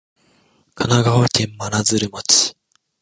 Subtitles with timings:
[0.73, 2.55] 神奈川県真鶴町